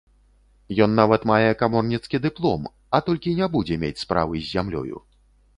Ён 0.85 0.95
нават 0.99 1.27
мае 1.31 1.51
каморніцкі 1.59 2.21
дыплом, 2.25 2.63
а 2.97 3.03
толькі 3.11 3.37
не 3.41 3.51
будзе 3.57 3.81
мець 3.85 3.99
справы 4.07 4.35
з 4.47 4.51
зямлёю. 4.57 4.97